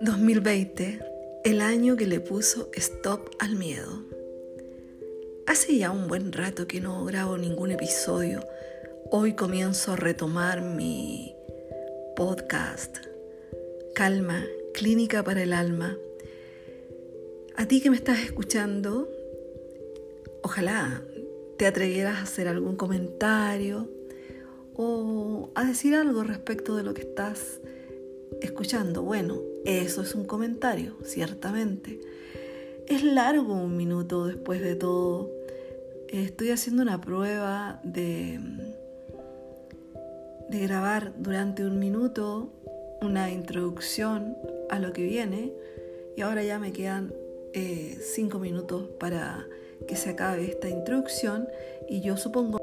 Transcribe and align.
2020, 0.00 1.00
el 1.42 1.60
año 1.60 1.96
que 1.96 2.06
le 2.06 2.20
puso 2.20 2.70
stop 2.74 3.30
al 3.40 3.56
miedo. 3.56 4.04
Hace 5.48 5.76
ya 5.76 5.90
un 5.90 6.06
buen 6.06 6.32
rato 6.32 6.68
que 6.68 6.80
no 6.80 7.04
grabo 7.04 7.36
ningún 7.36 7.72
episodio. 7.72 8.46
Hoy 9.10 9.34
comienzo 9.34 9.92
a 9.94 9.96
retomar 9.96 10.62
mi 10.62 11.34
podcast 12.14 12.98
Calma, 13.92 14.44
Clínica 14.72 15.24
para 15.24 15.42
el 15.42 15.52
Alma. 15.52 15.98
A 17.56 17.66
ti 17.66 17.80
que 17.80 17.90
me 17.90 17.96
estás 17.96 18.22
escuchando, 18.22 19.08
ojalá 20.42 21.02
te 21.56 21.66
atrevieras 21.66 22.18
a 22.18 22.22
hacer 22.22 22.46
algún 22.46 22.76
comentario 22.76 23.90
o 24.76 25.50
a 25.56 25.64
decir 25.64 25.96
algo 25.96 26.22
respecto 26.22 26.76
de 26.76 26.84
lo 26.84 26.94
que 26.94 27.02
estás 27.02 27.60
escuchando. 28.58 29.02
Bueno, 29.04 29.40
eso 29.64 30.02
es 30.02 30.16
un 30.16 30.24
comentario, 30.24 30.96
ciertamente. 31.04 32.00
Es 32.88 33.04
largo 33.04 33.54
un 33.54 33.76
minuto 33.76 34.26
después 34.26 34.60
de 34.60 34.74
todo. 34.74 35.30
Estoy 36.08 36.50
haciendo 36.50 36.82
una 36.82 37.00
prueba 37.00 37.78
de, 37.84 38.40
de 40.48 40.58
grabar 40.58 41.12
durante 41.18 41.64
un 41.64 41.78
minuto 41.78 42.50
una 43.00 43.30
introducción 43.30 44.36
a 44.70 44.80
lo 44.80 44.92
que 44.92 45.04
viene 45.04 45.52
y 46.16 46.22
ahora 46.22 46.42
ya 46.42 46.58
me 46.58 46.72
quedan 46.72 47.14
eh, 47.52 47.96
cinco 48.00 48.40
minutos 48.40 48.88
para 48.98 49.46
que 49.86 49.94
se 49.94 50.10
acabe 50.10 50.46
esta 50.46 50.68
introducción 50.68 51.46
y 51.88 52.00
yo 52.00 52.16
supongo 52.16 52.58